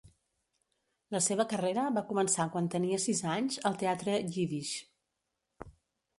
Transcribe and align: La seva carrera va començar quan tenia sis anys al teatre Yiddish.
La 1.15 1.19
seva 1.25 1.45
carrera 1.51 1.83
va 1.97 2.03
començar 2.13 2.47
quan 2.57 2.71
tenia 2.77 2.99
sis 3.05 3.23
anys 3.35 3.61
al 3.73 3.79
teatre 3.85 4.19
Yiddish. 4.25 4.75